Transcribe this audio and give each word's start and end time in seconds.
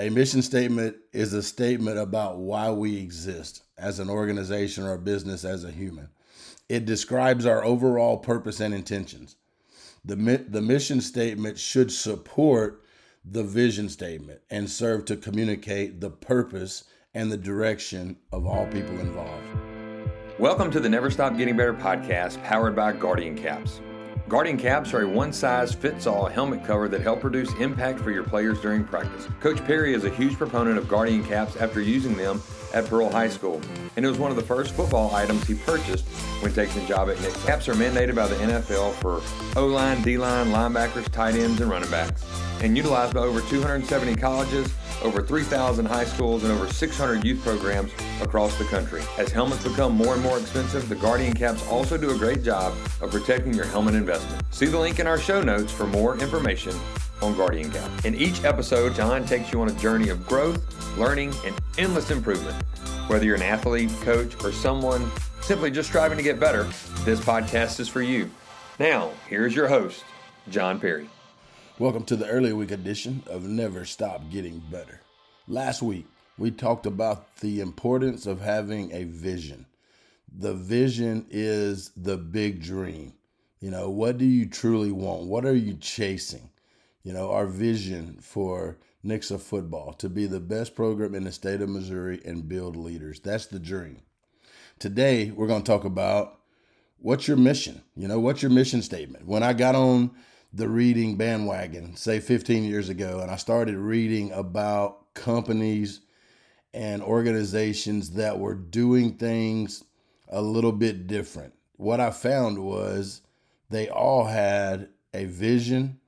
A 0.00 0.10
mission 0.10 0.42
statement 0.42 0.94
is 1.12 1.32
a 1.32 1.42
statement 1.42 1.98
about 1.98 2.38
why 2.38 2.70
we 2.70 2.98
exist 2.98 3.64
as 3.76 3.98
an 3.98 4.08
organization 4.08 4.84
or 4.84 4.92
a 4.92 4.98
business 4.98 5.44
as 5.44 5.64
a 5.64 5.72
human. 5.72 6.08
It 6.68 6.84
describes 6.84 7.44
our 7.44 7.64
overall 7.64 8.16
purpose 8.16 8.60
and 8.60 8.72
intentions. 8.72 9.34
The, 10.04 10.14
the 10.48 10.62
mission 10.62 11.00
statement 11.00 11.58
should 11.58 11.90
support 11.90 12.84
the 13.24 13.42
vision 13.42 13.88
statement 13.88 14.40
and 14.50 14.70
serve 14.70 15.04
to 15.06 15.16
communicate 15.16 16.00
the 16.00 16.10
purpose 16.10 16.84
and 17.12 17.32
the 17.32 17.36
direction 17.36 18.18
of 18.30 18.46
all 18.46 18.68
people 18.68 19.00
involved. 19.00 19.48
Welcome 20.38 20.70
to 20.70 20.78
the 20.78 20.88
Never 20.88 21.10
Stop 21.10 21.36
Getting 21.36 21.56
Better 21.56 21.74
podcast 21.74 22.40
powered 22.44 22.76
by 22.76 22.92
Guardian 22.92 23.36
Caps. 23.36 23.80
Guardian 24.28 24.58
caps 24.58 24.92
are 24.92 25.00
a 25.00 25.08
one 25.08 25.32
size 25.32 25.72
fits 25.72 26.06
all 26.06 26.26
helmet 26.26 26.62
cover 26.62 26.86
that 26.88 27.00
help 27.00 27.24
reduce 27.24 27.50
impact 27.54 27.98
for 27.98 28.10
your 28.10 28.22
players 28.22 28.60
during 28.60 28.84
practice. 28.84 29.26
Coach 29.40 29.64
Perry 29.64 29.94
is 29.94 30.04
a 30.04 30.10
huge 30.10 30.36
proponent 30.36 30.76
of 30.76 30.86
Guardian 30.86 31.24
caps 31.24 31.56
after 31.56 31.80
using 31.80 32.14
them 32.14 32.42
at 32.74 32.84
Pearl 32.84 33.08
High 33.08 33.30
School, 33.30 33.58
and 33.96 34.04
it 34.04 34.08
was 34.08 34.18
one 34.18 34.30
of 34.30 34.36
the 34.36 34.42
first 34.42 34.74
football 34.74 35.14
items 35.14 35.46
he 35.46 35.54
purchased 35.54 36.06
when 36.42 36.52
taking 36.52 36.82
a 36.82 36.86
job 36.86 37.08
at 37.08 37.16
Nixa. 37.16 37.46
Caps 37.46 37.68
are 37.70 37.74
mandated 37.74 38.16
by 38.16 38.26
the 38.26 38.34
NFL 38.34 38.92
for 38.96 39.22
O 39.58 39.66
line, 39.66 40.02
D 40.02 40.18
line, 40.18 40.48
linebackers, 40.48 41.10
tight 41.10 41.34
ends, 41.34 41.62
and 41.62 41.70
running 41.70 41.90
backs, 41.90 42.22
and 42.62 42.76
utilized 42.76 43.14
by 43.14 43.20
over 43.20 43.40
270 43.42 44.14
colleges, 44.16 44.72
over 45.02 45.22
3,000 45.22 45.86
high 45.86 46.04
schools, 46.04 46.42
and 46.44 46.52
over 46.52 46.66
600 46.72 47.24
youth 47.24 47.42
programs 47.42 47.92
across 48.20 48.56
the 48.58 48.64
country. 48.64 49.02
As 49.16 49.30
helmets 49.30 49.64
become 49.64 49.92
more 49.92 50.14
and 50.14 50.22
more 50.22 50.38
expensive, 50.38 50.88
the 50.88 50.96
Guardian 50.96 51.34
caps 51.34 51.66
also 51.68 51.96
do 51.96 52.10
a 52.10 52.18
great 52.18 52.42
job 52.42 52.74
of 53.00 53.10
protecting 53.10 53.54
your 53.54 53.66
helmet 53.66 53.94
investment. 53.94 54.42
See 54.50 54.66
the 54.66 54.78
link 54.78 54.98
in 54.98 55.06
our 55.06 55.18
show 55.18 55.42
notes 55.42 55.72
for 55.72 55.86
more 55.86 56.18
information 56.18 56.74
on 57.22 57.36
Guardian 57.36 57.70
Cap. 57.70 58.04
In 58.04 58.14
each 58.14 58.44
episode, 58.44 58.94
John 58.94 59.24
takes 59.24 59.52
you 59.52 59.60
on 59.60 59.68
a 59.68 59.74
journey 59.74 60.08
of 60.08 60.26
growth, 60.26 60.62
learning, 60.96 61.34
and 61.44 61.54
endless 61.76 62.10
improvement. 62.10 62.60
Whether 63.08 63.24
you're 63.24 63.36
an 63.36 63.42
athlete, 63.42 63.90
coach, 64.02 64.42
or 64.44 64.52
someone 64.52 65.10
simply 65.40 65.70
just 65.70 65.88
striving 65.88 66.18
to 66.18 66.24
get 66.24 66.38
better, 66.38 66.64
this 67.04 67.20
podcast 67.20 67.80
is 67.80 67.88
for 67.88 68.02
you. 68.02 68.30
Now, 68.78 69.10
here's 69.28 69.56
your 69.56 69.66
host, 69.66 70.04
John 70.48 70.78
Perry. 70.78 71.08
Welcome 71.80 72.06
to 72.06 72.16
the 72.16 72.26
early 72.26 72.52
week 72.52 72.72
edition 72.72 73.22
of 73.28 73.44
Never 73.44 73.84
Stop 73.84 74.30
Getting 74.30 74.60
Better. 74.68 75.00
Last 75.46 75.80
week, 75.80 76.06
we 76.36 76.50
talked 76.50 76.86
about 76.86 77.36
the 77.36 77.60
importance 77.60 78.26
of 78.26 78.40
having 78.40 78.90
a 78.90 79.04
vision. 79.04 79.64
The 80.36 80.54
vision 80.54 81.26
is 81.30 81.92
the 81.96 82.16
big 82.16 82.60
dream. 82.60 83.12
You 83.60 83.70
know, 83.70 83.90
what 83.90 84.18
do 84.18 84.24
you 84.24 84.46
truly 84.46 84.90
want? 84.90 85.28
What 85.28 85.44
are 85.44 85.54
you 85.54 85.74
chasing? 85.74 86.50
You 87.04 87.12
know, 87.12 87.30
our 87.30 87.46
vision 87.46 88.18
for 88.20 88.78
Nixa 89.04 89.40
football 89.40 89.92
to 89.98 90.08
be 90.08 90.26
the 90.26 90.40
best 90.40 90.74
program 90.74 91.14
in 91.14 91.22
the 91.22 91.30
state 91.30 91.60
of 91.60 91.68
Missouri 91.68 92.20
and 92.24 92.48
build 92.48 92.74
leaders. 92.74 93.20
That's 93.20 93.46
the 93.46 93.60
dream. 93.60 94.02
Today, 94.80 95.30
we're 95.30 95.46
going 95.46 95.62
to 95.62 95.70
talk 95.70 95.84
about 95.84 96.40
what's 96.98 97.28
your 97.28 97.36
mission? 97.36 97.82
You 97.94 98.08
know, 98.08 98.18
what's 98.18 98.42
your 98.42 98.50
mission 98.50 98.82
statement? 98.82 99.28
When 99.28 99.44
I 99.44 99.52
got 99.52 99.76
on 99.76 100.10
the 100.52 100.68
reading 100.68 101.16
bandwagon, 101.16 101.94
say 101.96 102.20
15 102.20 102.64
years 102.64 102.88
ago, 102.88 103.20
and 103.20 103.30
I 103.30 103.36
started 103.36 103.76
reading 103.76 104.32
about 104.32 105.12
companies 105.14 106.00
and 106.72 107.02
organizations 107.02 108.12
that 108.12 108.38
were 108.38 108.54
doing 108.54 109.14
things 109.14 109.84
a 110.28 110.40
little 110.40 110.72
bit 110.72 111.06
different. 111.06 111.54
What 111.76 112.00
I 112.00 112.10
found 112.10 112.58
was 112.58 113.22
they 113.70 113.88
all 113.88 114.24
had 114.24 114.88
a 115.12 115.26
vision, 115.26 116.00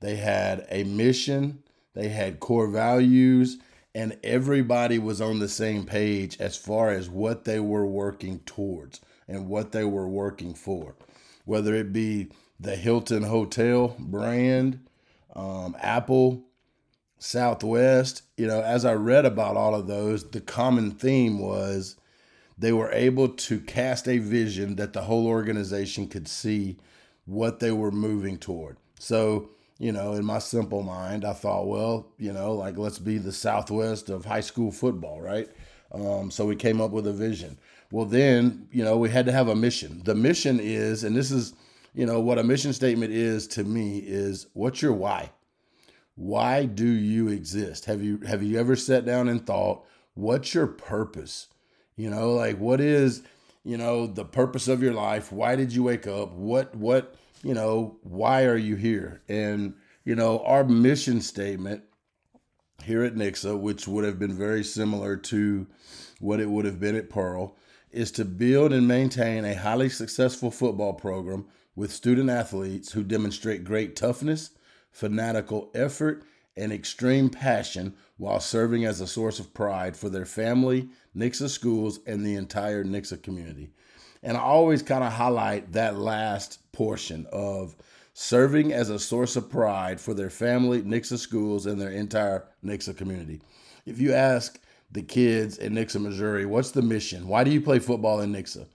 they 0.00 0.16
had 0.16 0.66
a 0.70 0.84
mission, 0.84 1.62
they 1.94 2.08
had 2.08 2.40
core 2.40 2.68
values, 2.68 3.58
and 3.94 4.18
everybody 4.24 4.98
was 4.98 5.20
on 5.20 5.38
the 5.38 5.48
same 5.48 5.86
page 5.86 6.40
as 6.40 6.56
far 6.56 6.90
as 6.90 7.08
what 7.08 7.44
they 7.44 7.60
were 7.60 7.86
working 7.86 8.40
towards 8.40 9.00
and 9.28 9.48
what 9.48 9.70
they 9.72 9.84
were 9.84 10.08
working 10.08 10.52
for. 10.54 10.96
Whether 11.44 11.74
it 11.74 11.92
be 11.92 12.30
the 12.58 12.76
Hilton 12.76 13.24
Hotel 13.24 13.94
brand, 13.98 14.80
um, 15.34 15.76
Apple, 15.80 16.44
Southwest. 17.18 18.22
You 18.36 18.46
know, 18.46 18.60
as 18.60 18.84
I 18.84 18.94
read 18.94 19.24
about 19.24 19.56
all 19.56 19.74
of 19.74 19.86
those, 19.86 20.28
the 20.30 20.40
common 20.40 20.92
theme 20.92 21.38
was 21.38 21.96
they 22.56 22.72
were 22.72 22.92
able 22.92 23.28
to 23.28 23.60
cast 23.60 24.08
a 24.08 24.18
vision 24.18 24.76
that 24.76 24.92
the 24.92 25.02
whole 25.02 25.26
organization 25.26 26.06
could 26.06 26.28
see 26.28 26.78
what 27.26 27.60
they 27.60 27.72
were 27.72 27.90
moving 27.90 28.38
toward. 28.38 28.76
So, 28.98 29.50
you 29.78 29.90
know, 29.90 30.12
in 30.12 30.24
my 30.24 30.38
simple 30.38 30.82
mind, 30.82 31.24
I 31.24 31.32
thought, 31.32 31.66
well, 31.66 32.06
you 32.18 32.32
know, 32.32 32.52
like 32.52 32.76
let's 32.76 32.98
be 32.98 33.18
the 33.18 33.32
Southwest 33.32 34.08
of 34.08 34.24
high 34.24 34.40
school 34.40 34.70
football, 34.70 35.20
right? 35.20 35.48
Um, 35.92 36.30
so 36.30 36.46
we 36.46 36.56
came 36.56 36.80
up 36.80 36.90
with 36.90 37.06
a 37.06 37.12
vision. 37.12 37.58
Well, 37.90 38.06
then, 38.06 38.68
you 38.72 38.84
know, 38.84 38.96
we 38.96 39.10
had 39.10 39.26
to 39.26 39.32
have 39.32 39.48
a 39.48 39.54
mission. 39.54 40.02
The 40.04 40.14
mission 40.14 40.58
is, 40.60 41.04
and 41.04 41.14
this 41.16 41.30
is 41.30 41.54
you 41.94 42.04
know, 42.06 42.20
what 42.20 42.38
a 42.38 42.42
mission 42.42 42.72
statement 42.72 43.12
is 43.12 43.46
to 43.48 43.64
me 43.64 43.98
is 43.98 44.48
what's 44.52 44.82
your 44.82 44.92
why? 44.92 45.30
Why 46.16 46.64
do 46.64 46.86
you 46.86 47.28
exist? 47.28 47.86
Have 47.86 48.02
you 48.02 48.18
have 48.26 48.42
you 48.42 48.58
ever 48.58 48.76
sat 48.76 49.06
down 49.06 49.28
and 49.28 49.44
thought, 49.46 49.84
what's 50.14 50.54
your 50.54 50.66
purpose? 50.66 51.48
You 51.96 52.10
know, 52.10 52.32
like 52.32 52.58
what 52.58 52.80
is, 52.80 53.22
you 53.62 53.76
know, 53.76 54.06
the 54.06 54.24
purpose 54.24 54.66
of 54.66 54.82
your 54.82 54.92
life? 54.94 55.32
Why 55.32 55.54
did 55.54 55.72
you 55.72 55.84
wake 55.84 56.06
up? 56.06 56.32
What 56.32 56.74
what, 56.74 57.14
you 57.42 57.54
know, 57.54 57.96
why 58.02 58.44
are 58.44 58.56
you 58.56 58.74
here? 58.74 59.22
And, 59.28 59.74
you 60.04 60.16
know, 60.16 60.40
our 60.40 60.64
mission 60.64 61.20
statement 61.20 61.84
here 62.82 63.04
at 63.04 63.14
Nixa, 63.14 63.58
which 63.58 63.86
would 63.86 64.04
have 64.04 64.18
been 64.18 64.34
very 64.34 64.64
similar 64.64 65.16
to 65.16 65.66
what 66.20 66.40
it 66.40 66.50
would 66.50 66.64
have 66.64 66.80
been 66.80 66.96
at 66.96 67.08
Pearl, 67.08 67.56
is 67.92 68.10
to 68.12 68.24
build 68.24 68.72
and 68.72 68.88
maintain 68.88 69.44
a 69.44 69.54
highly 69.54 69.88
successful 69.88 70.50
football 70.50 70.92
program 70.92 71.46
with 71.76 71.92
student 71.92 72.30
athletes 72.30 72.92
who 72.92 73.02
demonstrate 73.02 73.64
great 73.64 73.96
toughness, 73.96 74.50
fanatical 74.90 75.70
effort, 75.74 76.24
and 76.56 76.72
extreme 76.72 77.28
passion 77.28 77.94
while 78.16 78.40
serving 78.40 78.84
as 78.84 79.00
a 79.00 79.06
source 79.06 79.40
of 79.40 79.52
pride 79.52 79.96
for 79.96 80.08
their 80.08 80.26
family, 80.26 80.88
Nixa 81.16 81.48
schools, 81.48 81.98
and 82.06 82.24
the 82.24 82.36
entire 82.36 82.84
Nixa 82.84 83.20
community. 83.22 83.70
And 84.22 84.36
I 84.36 84.40
always 84.40 84.82
kind 84.82 85.04
of 85.04 85.12
highlight 85.12 85.72
that 85.72 85.96
last 85.96 86.60
portion 86.72 87.26
of 87.32 87.74
serving 88.14 88.72
as 88.72 88.88
a 88.88 88.98
source 88.98 89.34
of 89.34 89.50
pride 89.50 90.00
for 90.00 90.14
their 90.14 90.30
family, 90.30 90.80
Nixa 90.82 91.18
schools, 91.18 91.66
and 91.66 91.80
their 91.80 91.90
entire 91.90 92.46
Nixa 92.64 92.96
community. 92.96 93.40
If 93.84 94.00
you 94.00 94.12
ask 94.12 94.60
the 94.92 95.02
kids 95.02 95.58
in 95.58 95.74
Nixa, 95.74 96.00
Missouri, 96.00 96.46
what's 96.46 96.70
the 96.70 96.82
mission? 96.82 97.26
Why 97.26 97.42
do 97.42 97.50
you 97.50 97.60
play 97.60 97.80
football 97.80 98.20
in 98.20 98.32
Nixa? 98.32 98.66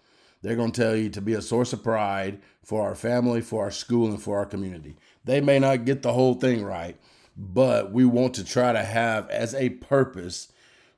They're 0.42 0.56
going 0.56 0.72
to 0.72 0.82
tell 0.82 0.96
you 0.96 1.10
to 1.10 1.22
be 1.22 1.34
a 1.34 1.42
source 1.42 1.74
of 1.74 1.84
pride 1.84 2.42
for 2.64 2.84
our 2.84 2.96
family, 2.96 3.42
for 3.42 3.64
our 3.64 3.72
school, 3.72 4.08
and 4.08 4.22
for 4.22 4.38
our 4.38 4.46
community. 4.46 4.96
They 5.26 5.42
may 5.42 5.60
not 5.60 5.86
get 5.86 6.02
the 6.02 6.14
whole 6.14 6.36
thing 6.36 6.64
right, 6.64 6.98
but 7.36 7.92
we 7.92 8.06
want 8.06 8.34
to 8.36 8.46
try 8.46 8.74
to 8.74 8.84
have 8.84 9.30
as 9.30 9.54
a 9.54 9.70
purpose, 9.70 10.52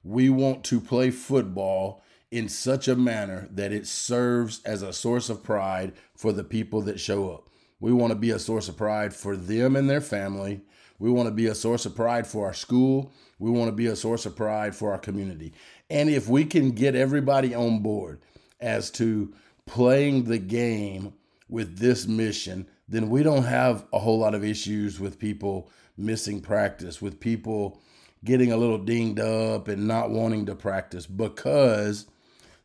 we 0.03 0.29
want 0.29 0.63
to 0.65 0.79
play 0.79 1.11
football 1.11 2.03
in 2.29 2.47
such 2.47 2.87
a 2.87 2.95
manner 2.95 3.47
that 3.51 3.73
it 3.73 3.85
serves 3.85 4.61
as 4.63 4.81
a 4.81 4.93
source 4.93 5.29
of 5.29 5.43
pride 5.43 5.93
for 6.15 6.31
the 6.31 6.43
people 6.43 6.81
that 6.81 6.99
show 6.99 7.31
up. 7.31 7.49
We 7.79 7.91
want 7.91 8.11
to 8.11 8.17
be 8.17 8.31
a 8.31 8.39
source 8.39 8.69
of 8.69 8.77
pride 8.77 9.13
for 9.13 9.35
them 9.35 9.75
and 9.75 9.89
their 9.89 10.01
family. 10.01 10.61
We 10.97 11.09
want 11.09 11.27
to 11.27 11.33
be 11.33 11.47
a 11.47 11.55
source 11.55 11.85
of 11.85 11.95
pride 11.95 12.27
for 12.27 12.45
our 12.45 12.53
school. 12.53 13.11
We 13.39 13.49
want 13.49 13.69
to 13.69 13.75
be 13.75 13.87
a 13.87 13.95
source 13.95 14.25
of 14.27 14.35
pride 14.35 14.75
for 14.75 14.91
our 14.91 14.99
community. 14.99 15.53
And 15.89 16.09
if 16.09 16.29
we 16.29 16.45
can 16.45 16.71
get 16.71 16.95
everybody 16.95 17.55
on 17.55 17.79
board, 17.79 18.21
as 18.61 18.91
to 18.91 19.33
playing 19.65 20.25
the 20.25 20.37
game 20.37 21.13
with 21.49 21.77
this 21.77 22.07
mission, 22.07 22.67
then 22.87 23.09
we 23.09 23.23
don't 23.23 23.43
have 23.43 23.85
a 23.91 23.99
whole 23.99 24.19
lot 24.19 24.35
of 24.35 24.43
issues 24.43 24.99
with 24.99 25.19
people 25.19 25.69
missing 25.97 26.41
practice, 26.41 27.01
with 27.01 27.19
people 27.19 27.81
getting 28.23 28.51
a 28.51 28.57
little 28.57 28.77
dinged 28.77 29.19
up 29.19 29.67
and 29.67 29.87
not 29.87 30.11
wanting 30.11 30.45
to 30.45 30.55
practice 30.55 31.05
because 31.05 32.07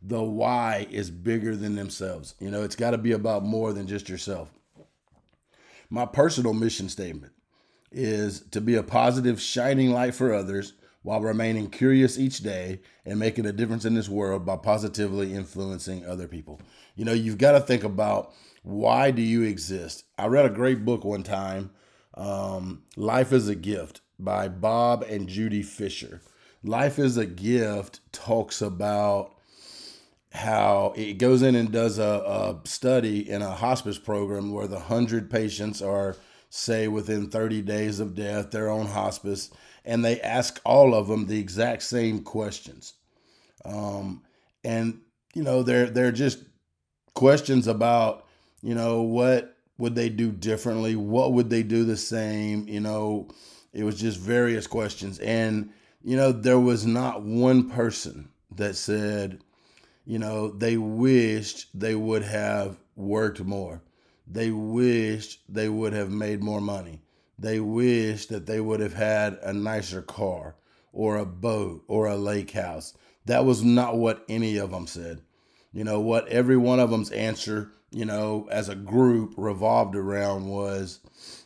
the 0.03 0.23
why 0.23 0.87
is 0.91 1.11
bigger 1.11 1.57
than 1.57 1.75
themselves. 1.75 2.35
You 2.39 2.51
know, 2.51 2.63
it's 2.63 2.77
got 2.77 2.91
to 2.91 2.99
be 2.99 3.13
about 3.13 3.45
more 3.45 3.73
than 3.73 3.87
just 3.87 4.09
yourself. 4.09 4.51
My 5.89 6.05
personal 6.05 6.53
mission 6.53 6.89
statement 6.89 7.33
is 7.91 8.41
to 8.51 8.61
be 8.61 8.75
a 8.75 8.83
positive, 8.83 9.41
shining 9.41 9.91
light 9.91 10.15
for 10.15 10.35
others 10.35 10.75
while 11.07 11.21
remaining 11.21 11.71
curious 11.71 12.19
each 12.19 12.41
day 12.41 12.81
and 13.05 13.17
making 13.17 13.47
a 13.47 13.53
difference 13.53 13.85
in 13.85 13.95
this 13.95 14.09
world 14.09 14.45
by 14.45 14.57
positively 14.57 15.33
influencing 15.33 16.05
other 16.05 16.27
people. 16.27 16.61
You 16.97 17.05
know, 17.05 17.13
you've 17.13 17.39
got 17.39 17.53
to 17.53 17.61
think 17.61 17.85
about 17.85 18.35
why 18.65 19.13
do 19.13 19.23
you 19.23 19.43
exist? 19.43 20.03
I 20.19 20.27
read 20.27 20.47
a 20.47 20.51
great 20.51 20.85
book 20.85 21.05
one 21.05 21.23
time, 21.23 21.71
um, 22.15 22.83
Life 22.97 23.33
is 23.33 23.49
a 23.49 23.55
Gift 23.55 24.01
by 24.19 24.49
Bob 24.49 25.05
and 25.05 25.29
Judy 25.29 25.63
Fisher. 25.63 26.23
Life 26.65 26.99
is 26.99 27.17
a 27.17 27.25
Gift 27.25 28.01
talks 28.11 28.61
about 28.61 29.33
how 30.33 30.93
it 30.97 31.19
goes 31.19 31.41
in 31.41 31.55
and 31.55 31.71
does 31.71 32.01
a, 32.01 32.03
a 32.65 32.69
study 32.69 33.31
in 33.31 33.43
a 33.43 33.53
hospice 33.53 33.97
program 33.97 34.51
where 34.51 34.67
the 34.67 34.75
100 34.75 35.31
patients 35.31 35.81
are, 35.81 36.17
say, 36.51 36.89
within 36.89 37.29
30 37.29 37.63
days 37.63 38.01
of 38.01 38.15
death, 38.15 38.51
they're 38.51 38.71
on 38.71 38.87
hospice 38.87 39.51
and 39.87 40.05
they 40.05 40.21
ask 40.21 40.61
all 40.65 40.95
of 40.95 41.07
them 41.07 41.27
the 41.27 41.39
exact 41.39 41.83
same 41.85 42.23
questions. 42.23 42.95
Um, 43.65 44.23
and 44.65 45.01
you 45.33 45.43
know, 45.43 45.63
they're 45.63 45.87
they're 45.87 46.13
just 46.13 46.41
questions 47.15 47.67
about 47.69 48.27
you 48.63 48.75
know 48.75 49.03
what 49.03 49.57
would 49.79 49.95
they 49.95 50.09
do 50.09 50.33
differently, 50.33 50.97
what 50.97 51.33
would 51.33 51.49
they 51.49 51.63
do 51.63 51.85
the 51.85 51.97
same. 51.97 52.67
You 52.69 52.81
know, 52.81 53.29
it 53.73 53.85
was 53.85 53.99
just 54.01 54.19
various 54.19 54.67
questions, 54.67 55.19
and 55.21 55.71
you 56.03 56.17
know, 56.17 56.33
there 56.33 56.61
was 56.61 56.85
not 56.85 57.23
one 57.23 57.71
person 57.71 58.29
that 58.57 58.75
said, 58.75 59.41
you 60.05 60.19
know, 60.19 60.49
they 60.49 60.77
wished 60.77 61.69
they 61.79 61.95
would 61.95 62.23
have 62.23 62.77
worked 62.97 63.41
more. 63.43 63.83
They 64.27 64.51
wished 64.51 65.41
they 65.49 65.69
would 65.69 65.93
have 65.93 66.11
made 66.11 66.43
more 66.43 66.61
money. 66.61 67.01
They 67.39 67.61
wished 67.61 68.31
that 68.31 68.47
they 68.47 68.61
would 68.61 68.81
have 68.81 68.95
had 68.95 69.39
a 69.43 69.53
nicer 69.53 70.03
car 70.03 70.57
or 70.93 71.17
a 71.17 71.27
boat 71.27 71.85
or 71.87 72.07
a 72.07 72.17
lake 72.17 72.53
house. 72.53 72.95
That 73.27 73.45
was 73.45 73.63
not 73.63 73.97
what 73.97 74.25
any 74.29 74.57
of 74.57 74.71
them 74.71 74.87
said. 74.87 75.21
You 75.73 75.85
know, 75.85 76.01
what 76.01 76.27
every 76.29 76.57
one 76.57 76.81
of 76.81 76.91
them's 76.91 77.11
answer, 77.11 77.71
you 77.91 78.07
know, 78.07 78.49
as 78.51 78.69
a 78.69 78.75
group 78.75 79.35
revolved 79.37 79.95
around 79.95 80.49
was 80.49 81.01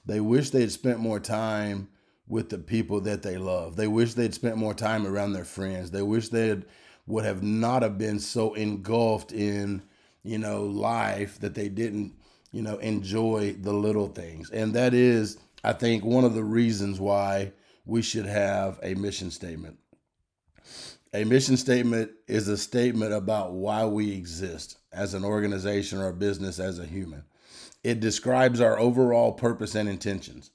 they 0.07 0.21
wish 0.21 0.51
they'd 0.51 0.71
spent 0.71 1.01
more 1.01 1.19
time 1.21 1.89
with 2.29 2.49
the 2.49 2.59
people 2.59 3.01
that 3.01 3.23
they 3.23 3.37
love. 3.37 3.75
They 3.75 3.89
wish 3.89 4.15
they'd 4.15 4.35
spent 4.35 4.57
more 4.57 4.75
time 4.75 5.05
around 5.05 5.33
their 5.33 5.45
friends. 5.45 5.91
They 5.91 6.03
wish 6.03 6.29
they 6.29 6.63
would 7.07 7.25
have 7.25 7.43
not 7.43 7.83
have 7.83 7.99
been 7.99 8.21
so 8.21 8.55
engulfed 8.55 9.33
in, 9.33 9.83
you 10.23 10.39
know, 10.39 10.63
life 10.63 11.41
that 11.41 11.55
they 11.55 11.69
didn't, 11.69 12.15
you 12.53 12.63
know, 12.63 12.77
enjoy 12.79 13.55
the 13.61 13.73
little 13.73 14.09
things. 14.09 14.51
And 14.51 14.75
that 14.75 14.95
is, 14.95 15.39
I 15.63 15.73
think, 15.73 16.05
one 16.05 16.25
of 16.25 16.35
the 16.35 16.45
reasons 16.45 17.01
why 17.01 17.53
we 17.85 18.03
should 18.03 18.27
have 18.27 18.79
a 18.83 18.95
mission 18.95 19.31
statement. 19.31 19.79
A 21.13 21.25
mission 21.25 21.57
statement 21.57 22.13
is 22.29 22.47
a 22.49 22.57
statement 22.57 23.13
about 23.13 23.53
why 23.53 23.85
we 23.85 24.13
exist 24.13 24.79
as 24.93 25.15
an 25.15 25.25
organization 25.25 25.99
or 25.99 26.09
a 26.09 26.13
business 26.13 26.61
as 26.61 26.79
a 26.79 26.87
human. 26.87 27.25
It 27.83 28.01
describes 28.01 28.61
our 28.61 28.79
overall 28.79 29.33
purpose 29.33 29.75
and 29.75 29.89
intentions. 29.89 30.51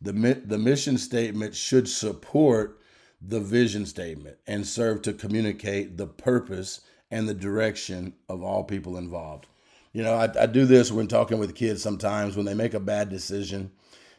The, 0.00 0.12
the 0.44 0.58
mission 0.58 0.96
statement 0.96 1.54
should 1.54 1.88
support 1.88 2.80
the 3.20 3.40
vision 3.40 3.86
statement 3.86 4.38
and 4.46 4.66
serve 4.66 5.02
to 5.02 5.12
communicate 5.12 5.96
the 5.96 6.06
purpose 6.06 6.80
and 7.10 7.28
the 7.28 7.34
direction 7.34 8.14
of 8.28 8.42
all 8.42 8.64
people 8.64 8.96
involved. 8.96 9.46
You 9.92 10.02
know, 10.02 10.14
I, 10.14 10.28
I 10.40 10.46
do 10.46 10.64
this 10.64 10.90
when 10.90 11.06
talking 11.06 11.38
with 11.38 11.54
kids 11.54 11.82
sometimes 11.82 12.36
when 12.36 12.46
they 12.46 12.54
make 12.54 12.74
a 12.74 12.80
bad 12.80 13.10
decision. 13.10 13.70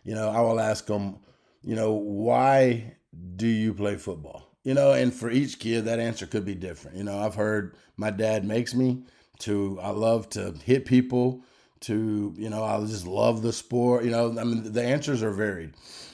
You 0.04 0.16
know, 0.16 0.30
I 0.30 0.42
will 0.42 0.60
ask 0.60 0.86
them, 0.86 1.18
you 1.64 1.76
know, 1.76 1.94
why 1.94 2.96
do 3.36 3.48
you 3.48 3.74
play 3.74 3.96
football? 3.96 4.50
You 4.64 4.74
know, 4.74 4.94
and 4.94 5.14
for 5.14 5.30
each 5.30 5.60
kid, 5.60 5.86
that 5.86 6.00
answer 6.00 6.26
could 6.26 6.46
be 6.46 6.56
different. 6.56 6.98
You 6.98 7.04
know, 7.04 7.18
I've 7.18 7.36
heard 7.36 7.76
my 7.98 8.12
dad 8.12 8.46
makes 8.46 8.74
me 8.74 9.04
to, 9.40 9.80
I 9.82 9.90
love 9.90 10.30
to 10.32 10.54
hit 10.64 10.86
people, 10.86 11.42
to, 11.82 12.34
you 12.38 12.50
know, 12.50 12.64
I 12.64 12.80
just 12.86 13.06
love 13.06 13.42
the 13.42 13.52
sport. 13.52 14.06
You 14.06 14.12
know, 14.12 14.30
I 14.40 14.44
mean, 14.44 14.72
the 14.72 14.84
answers 14.84 15.22
are 15.22 15.32
varied. 15.32 15.74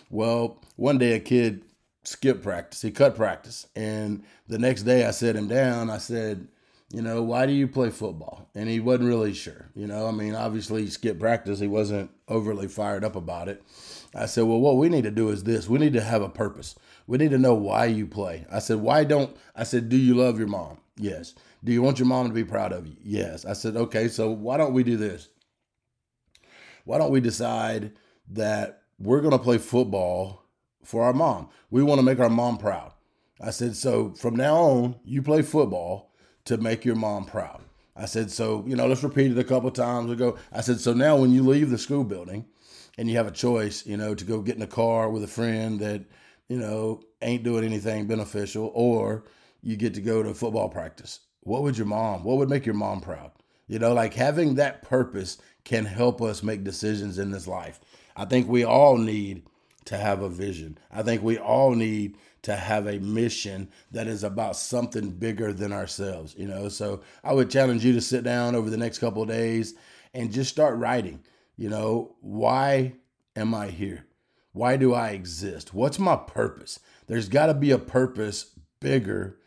Well, 0.10 0.64
one 0.78 0.98
day 0.98 1.14
a 1.14 1.20
kid 1.20 1.64
skipped 2.04 2.42
practice, 2.42 2.82
he 2.82 2.92
cut 2.92 3.16
practice. 3.16 3.68
And 3.76 4.24
the 4.48 4.58
next 4.58 4.84
day 4.84 5.06
I 5.06 5.12
set 5.12 5.36
him 5.36 5.48
down. 5.48 5.90
I 5.90 5.98
said, 6.00 6.48
you 6.92 7.04
know, 7.04 7.22
why 7.22 7.46
do 7.46 7.54
you 7.54 7.68
play 7.68 7.92
football? 7.92 8.50
And 8.56 8.68
he 8.68 8.80
wasn't 8.80 9.10
really 9.10 9.34
sure. 9.34 9.70
You 9.76 9.86
know, 9.86 10.08
I 10.08 10.12
mean, 10.12 10.34
obviously 10.34 10.84
he 10.84 10.90
skipped 10.90 11.20
practice. 11.20 11.60
He 11.60 11.68
wasn't 11.68 12.10
overly 12.28 12.68
fired 12.68 13.04
up 13.04 13.16
about 13.16 13.48
it. 13.48 13.64
I 14.16 14.26
said, 14.26 14.46
well, 14.46 14.60
what 14.60 14.78
we 14.78 14.90
need 14.90 15.04
to 15.04 15.12
do 15.12 15.30
is 15.30 15.44
this 15.44 15.70
we 15.70 15.78
need 15.78 15.94
to 15.94 16.02
have 16.02 16.24
a 16.24 16.30
purpose. 16.30 16.76
We 17.06 17.18
need 17.18 17.32
to 17.32 17.38
know 17.38 17.54
why 17.54 17.86
you 17.86 18.08
play. 18.08 18.46
I 18.52 18.60
said, 18.60 18.78
why 18.78 19.04
don't, 19.04 19.36
I 19.56 19.64
said, 19.64 19.90
do 19.90 19.98
you 19.98 20.16
love 20.16 20.40
your 20.40 20.48
mom? 20.48 20.80
Yes. 20.98 21.36
Do 21.64 21.72
you 21.72 21.82
want 21.82 22.00
your 22.00 22.08
mom 22.08 22.28
to 22.28 22.34
be 22.34 22.44
proud 22.44 22.72
of 22.72 22.88
you? 22.88 22.96
Yes. 23.04 23.46
I 23.46 23.54
said, 23.54 23.76
okay, 23.76 24.08
so 24.08 24.32
why 24.32 24.58
don't 24.58 24.74
we 24.74 24.84
do 24.84 24.98
this? 24.98 25.30
Why 26.86 26.98
don't 26.98 27.12
we 27.12 27.22
decide 27.22 27.92
that 28.32 28.84
we're 28.98 29.22
going 29.22 29.32
to 29.32 29.40
play 29.40 29.60
football 29.60 30.44
for 30.84 31.04
our 31.04 31.14
mom? 31.14 31.50
We 31.70 31.84
want 31.84 32.00
to 32.00 32.04
make 32.04 32.20
our 32.20 32.30
mom 32.30 32.58
proud. 32.58 32.94
I 33.42 33.52
said, 33.52 33.76
so 33.76 34.14
from 34.14 34.36
now 34.36 34.56
on, 34.56 34.96
you 35.04 35.22
play 35.22 35.42
football 35.44 36.09
to 36.46 36.58
make 36.58 36.86
your 36.86 36.96
mom 36.96 37.26
proud. 37.26 37.62
I 37.96 38.06
said, 38.06 38.32
so, 38.32 38.64
you 38.66 38.76
know, 38.76 38.88
let's 38.88 39.04
repeat 39.04 39.32
it 39.32 39.38
a 39.38 39.44
couple 39.44 39.72
times 39.72 40.12
ago. 40.12 40.38
I 40.52 40.62
said, 40.62 40.80
so 40.80 40.94
now 40.94 41.18
when 41.18 41.32
you 41.32 41.44
leave 41.44 41.70
the 41.70 41.78
school 41.78 42.04
building 42.04 42.46
and 42.98 43.10
you 43.10 43.18
have 43.18 43.28
a 43.28 43.32
choice, 43.32 43.86
you 43.86 43.98
know, 43.98 44.16
to 44.16 44.24
go 44.24 44.42
get 44.42 44.56
in 44.56 44.62
a 44.62 44.68
car 44.68 45.10
with 45.10 45.24
a 45.24 45.28
friend 45.28 45.80
that 45.80 46.06
you 46.50 46.58
know, 46.58 47.02
ain't 47.22 47.44
doing 47.44 47.64
anything 47.64 48.08
beneficial, 48.08 48.72
or 48.74 49.24
you 49.62 49.78
get 49.78 49.94
to 49.94 50.02
go 50.02 50.22
to 50.24 50.34
football 50.34 50.68
practice. 50.68 51.22
What 51.42 51.62
would 51.62 51.78
your 51.78 51.88
mom, 51.88 52.24
what 52.24 52.38
would 52.38 52.50
make 52.50 52.66
your 52.66 52.76
mom 52.76 53.02
proud? 53.02 53.32
You 53.68 53.80
know, 53.80 53.94
like 53.94 54.16
having 54.16 54.56
that 54.56 54.82
purpose 54.82 55.38
can 55.64 55.86
help 55.86 56.22
us 56.22 56.42
make 56.42 56.64
decisions 56.64 57.20
in 57.20 57.30
this 57.30 57.48
life. 57.48 57.80
I 58.16 58.26
think 58.26 58.48
we 58.48 58.64
all 58.64 58.98
need 58.98 59.44
to 59.90 59.98
have 59.98 60.22
a 60.22 60.30
vision. 60.30 60.78
I 60.92 61.02
think 61.02 61.24
we 61.24 61.40
all 61.40 61.74
need 61.74 62.16
to 62.44 62.56
have 62.56 62.86
a 62.86 63.00
mission 63.00 63.70
that 63.92 64.06
is 64.06 64.24
about 64.24 64.56
something 64.56 65.10
bigger 65.10 65.52
than 65.52 65.74
ourselves, 65.74 66.36
you 66.38 66.48
know. 66.48 66.70
So 66.70 67.02
I 67.24 67.34
would 67.34 67.50
challenge 67.50 67.84
you 67.84 67.94
to 67.94 68.02
sit 68.02 68.24
down 68.24 68.56
over 68.56 68.70
the 68.70 68.78
next 68.78 69.00
couple 69.00 69.24
of 69.24 69.30
days 69.30 69.74
and 70.14 70.32
just 70.32 70.52
start 70.52 70.78
writing, 70.78 71.24
you 71.58 71.70
know, 71.70 72.16
why 72.22 72.94
am 73.36 73.56
I 73.56 73.70
here? 73.70 74.06
Why 74.54 74.78
do 74.78 74.94
I 74.94 75.10
exist? 75.10 75.74
What's 75.74 75.98
my 75.98 76.16
purpose? 76.16 76.80
There's 77.08 77.28
got 77.28 77.48
to 77.48 77.56
be 77.56 77.72
a 77.72 77.80
purpose 77.80 78.52
bigger 78.80 79.38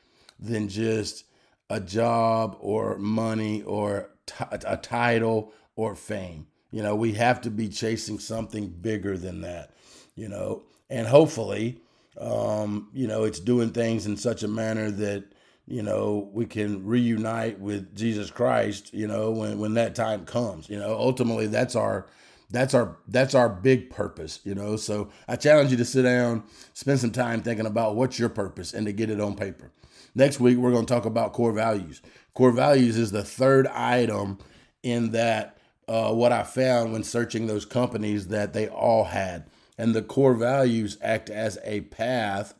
than 0.40 0.68
just 0.68 1.24
a 1.70 1.78
job 1.78 2.56
or 2.58 2.98
money 2.98 3.62
or 3.62 4.10
t- 4.26 4.44
a 4.50 4.76
title 4.76 5.52
or 5.76 5.94
fame. 5.94 6.48
You 6.72 6.82
know, 6.82 6.96
we 6.96 7.12
have 7.12 7.40
to 7.42 7.50
be 7.50 7.68
chasing 7.68 8.18
something 8.18 8.68
bigger 8.68 9.16
than 9.16 9.42
that, 9.42 9.70
you 10.14 10.28
know, 10.28 10.62
and 10.90 11.06
hopefully, 11.06 11.80
um, 12.18 12.88
you 12.92 13.06
know, 13.06 13.24
it's 13.24 13.40
doing 13.40 13.70
things 13.70 14.06
in 14.06 14.16
such 14.16 14.42
a 14.42 14.48
manner 14.48 14.90
that, 14.90 15.24
you 15.66 15.82
know, 15.82 16.28
we 16.32 16.44
can 16.44 16.84
reunite 16.84 17.58
with 17.58 17.94
Jesus 17.96 18.30
Christ, 18.30 18.92
you 18.92 19.06
know, 19.06 19.30
when, 19.30 19.58
when 19.58 19.74
that 19.74 19.94
time 19.94 20.26
comes. 20.26 20.68
You 20.68 20.78
know, 20.78 20.94
ultimately, 20.94 21.46
that's 21.46 21.74
our 21.74 22.06
that's 22.52 22.74
our 22.74 22.98
that's 23.08 23.34
our 23.34 23.48
big 23.48 23.90
purpose 23.90 24.40
you 24.44 24.54
know. 24.54 24.76
So 24.76 25.08
i 25.26 25.36
challenge 25.36 25.70
you 25.70 25.76
to 25.78 25.84
sit 25.84 26.02
down 26.02 26.44
spend 26.74 27.00
some 27.00 27.10
time 27.10 27.42
thinking 27.42 27.66
about 27.66 27.96
what's 27.96 28.18
your 28.18 28.28
purpose 28.28 28.74
and 28.74 28.86
to 28.86 28.92
get 28.92 29.10
it 29.10 29.20
on 29.20 29.34
paper. 29.34 29.72
Next 30.14 30.38
week 30.38 30.58
we're 30.58 30.70
going 30.70 30.84
to 30.84 30.94
talk 30.94 31.06
about 31.06 31.32
core 31.32 31.52
values. 31.52 32.02
Core 32.34 32.52
values 32.52 32.98
is 32.98 33.10
the 33.10 33.24
third 33.24 33.66
item 33.68 34.38
in 34.82 35.12
that 35.12 35.56
uh, 35.88 36.12
what 36.12 36.32
i 36.32 36.42
found 36.42 36.92
when 36.92 37.02
searching 37.02 37.46
those 37.46 37.64
companies 37.64 38.28
that 38.28 38.52
they 38.52 38.68
all 38.68 39.04
had 39.04 39.44
and 39.82 39.94
the 39.94 40.02
core 40.02 40.34
values 40.34 40.96
act 41.02 41.28
as 41.28 41.58
a 41.64 41.80
path 41.82 42.54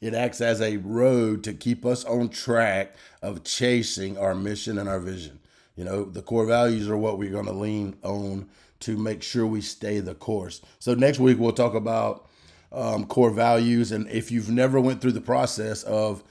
it 0.00 0.12
acts 0.14 0.40
as 0.42 0.60
a 0.60 0.76
road 0.76 1.42
to 1.42 1.54
keep 1.54 1.86
us 1.86 2.04
on 2.04 2.28
track 2.28 2.94
of 3.22 3.42
chasing 3.42 4.16
our 4.18 4.34
mission 4.34 4.78
and 4.78 4.88
our 4.88 5.00
vision 5.00 5.38
you 5.74 5.84
know 5.84 6.04
the 6.04 6.22
core 6.22 6.46
values 6.46 6.88
are 6.88 6.96
what 6.96 7.18
we're 7.18 7.30
going 7.30 7.46
to 7.46 7.52
lean 7.52 7.96
on 8.02 8.48
to 8.80 8.96
make 8.96 9.22
sure 9.22 9.46
we 9.46 9.60
stay 9.60 10.00
the 10.00 10.14
course. 10.14 10.60
So 10.78 10.94
next 10.94 11.18
week 11.18 11.38
we'll 11.38 11.52
talk 11.52 11.74
about 11.74 12.28
um, 12.72 13.06
core 13.06 13.30
values, 13.30 13.92
and 13.92 14.08
if 14.08 14.30
you've 14.30 14.50
never 14.50 14.80
went 14.80 15.00
through 15.00 15.12
the 15.12 15.20
process 15.20 15.82
of 15.84 16.22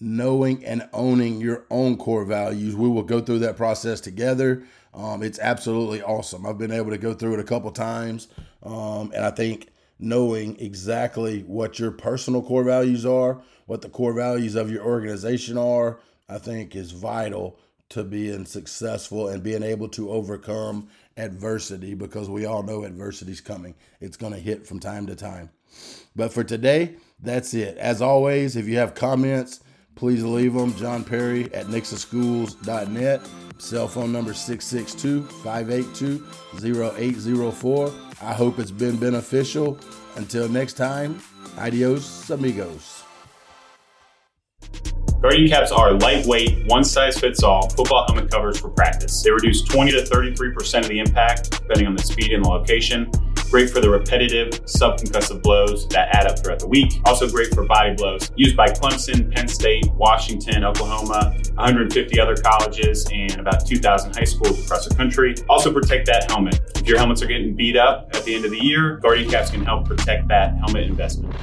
knowing 0.00 0.64
and 0.64 0.88
owning 0.92 1.40
your 1.40 1.64
own 1.70 1.96
core 1.96 2.24
values, 2.24 2.74
we 2.74 2.88
will 2.88 3.02
go 3.02 3.20
through 3.20 3.40
that 3.40 3.56
process 3.56 4.00
together. 4.00 4.64
Um, 4.94 5.22
it's 5.22 5.38
absolutely 5.38 6.02
awesome. 6.02 6.46
I've 6.46 6.58
been 6.58 6.72
able 6.72 6.90
to 6.90 6.98
go 6.98 7.14
through 7.14 7.34
it 7.34 7.40
a 7.40 7.44
couple 7.44 7.70
times, 7.70 8.28
um, 8.62 9.12
and 9.14 9.24
I 9.24 9.30
think 9.30 9.68
knowing 9.98 10.58
exactly 10.58 11.42
what 11.42 11.78
your 11.78 11.90
personal 11.90 12.42
core 12.42 12.64
values 12.64 13.06
are, 13.06 13.40
what 13.66 13.82
the 13.82 13.88
core 13.88 14.12
values 14.12 14.54
of 14.54 14.70
your 14.70 14.84
organization 14.84 15.56
are, 15.56 16.00
I 16.28 16.38
think 16.38 16.74
is 16.74 16.92
vital 16.92 17.58
to 17.90 18.02
being 18.02 18.46
successful 18.46 19.28
and 19.28 19.42
being 19.42 19.62
able 19.62 19.88
to 19.88 20.10
overcome 20.10 20.88
adversity 21.16 21.94
because 21.94 22.28
we 22.28 22.46
all 22.46 22.62
know 22.62 22.84
adversity 22.84 23.32
is 23.32 23.40
coming. 23.40 23.74
It's 24.00 24.16
going 24.16 24.32
to 24.32 24.38
hit 24.38 24.66
from 24.66 24.80
time 24.80 25.06
to 25.06 25.14
time. 25.14 25.50
But 26.16 26.32
for 26.32 26.42
today, 26.42 26.96
that's 27.20 27.54
it. 27.54 27.76
As 27.76 28.00
always, 28.02 28.56
if 28.56 28.66
you 28.66 28.78
have 28.78 28.94
comments, 28.94 29.60
please 29.94 30.24
leave 30.24 30.54
them. 30.54 30.74
John 30.74 31.04
Perry 31.04 31.52
at 31.54 31.66
nixaschools.net. 31.66 33.20
Cell 33.58 33.86
phone 33.86 34.12
number 34.12 34.34
662 34.34 35.22
582 35.44 36.26
0804. 36.60 37.92
I 38.22 38.32
hope 38.32 38.58
it's 38.58 38.70
been 38.70 38.96
beneficial. 38.96 39.78
Until 40.16 40.48
next 40.48 40.74
time, 40.74 41.20
adios, 41.58 42.28
amigos. 42.30 43.04
Guardian 45.22 45.48
caps 45.48 45.70
are 45.70 45.92
lightweight, 45.92 46.66
one 46.66 46.82
size 46.82 47.16
fits 47.16 47.44
all 47.44 47.68
football 47.70 48.04
helmet 48.08 48.28
covers 48.28 48.58
for 48.58 48.70
practice. 48.70 49.22
They 49.22 49.30
reduce 49.30 49.62
20 49.62 49.92
to 49.92 50.02
33% 50.02 50.80
of 50.80 50.88
the 50.88 50.98
impact 50.98 51.52
depending 51.52 51.86
on 51.86 51.94
the 51.94 52.02
speed 52.02 52.32
and 52.32 52.44
the 52.44 52.48
location. 52.48 53.08
Great 53.52 53.68
for 53.68 53.82
the 53.82 53.90
repetitive 53.90 54.48
subconcussive 54.64 55.42
blows 55.42 55.86
that 55.88 56.08
add 56.16 56.26
up 56.26 56.38
throughout 56.38 56.58
the 56.58 56.66
week. 56.66 57.02
Also 57.04 57.28
great 57.28 57.54
for 57.54 57.66
body 57.66 57.94
blows. 57.94 58.32
Used 58.34 58.56
by 58.56 58.68
Clemson, 58.68 59.30
Penn 59.30 59.46
State, 59.46 59.92
Washington, 59.92 60.64
Oklahoma, 60.64 61.36
150 61.56 62.18
other 62.18 62.34
colleges, 62.34 63.06
and 63.12 63.38
about 63.38 63.66
2,000 63.66 64.16
high 64.16 64.24
schools 64.24 64.64
across 64.64 64.88
the 64.88 64.94
country. 64.94 65.34
Also 65.50 65.70
protect 65.70 66.06
that 66.06 66.30
helmet. 66.30 66.62
If 66.76 66.88
your 66.88 66.96
helmets 66.96 67.20
are 67.20 67.26
getting 67.26 67.54
beat 67.54 67.76
up 67.76 68.08
at 68.14 68.24
the 68.24 68.34
end 68.34 68.46
of 68.46 68.52
the 68.52 68.64
year, 68.64 68.96
Guardian 69.02 69.30
Caps 69.30 69.50
can 69.50 69.62
help 69.66 69.86
protect 69.86 70.28
that 70.28 70.56
helmet 70.56 70.84
investment. 70.84 71.34